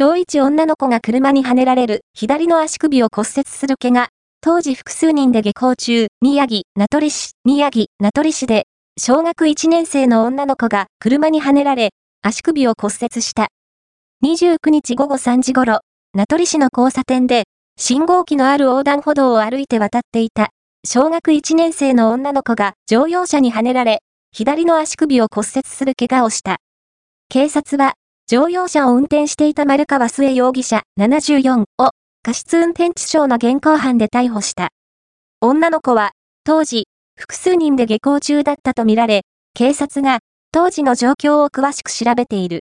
[0.00, 4.06] 小一女の子が車にはねられる左の足首を骨折する怪我。
[4.40, 11.90] 当時複数人で下校中、宮城、名取市、宮城、名取市で、小学1年生の女の子が車にはねられ、
[12.22, 13.48] 足首を骨折した。
[14.24, 15.80] 29日午後3時頃、
[16.14, 17.46] 名取市の交差点で、
[17.76, 20.50] 信号機のある横断歩道を歩いて渡っていた、
[20.86, 26.58] 小学1年生の女の子が乗用車にはねられ、左の足首を骨折する怪我をした。
[27.28, 27.94] 警察は、
[28.30, 31.90] 乗用車を運転していた丸川末容疑者74を
[32.22, 34.68] 過失運転致傷の現行犯で逮捕した。
[35.40, 36.10] 女の子は、
[36.44, 39.22] 当時、複数人で下校中だったとみられ、
[39.54, 40.18] 警察が、
[40.52, 42.56] 当時の状況を詳しく調べている。